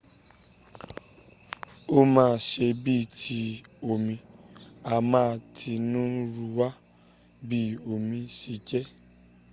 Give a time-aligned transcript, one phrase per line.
[1.97, 3.41] o ma se bii ti
[3.91, 4.15] omi
[4.93, 5.23] a ma
[5.55, 6.67] tinirunwa
[7.47, 7.61] bi
[7.93, 8.79] omi se je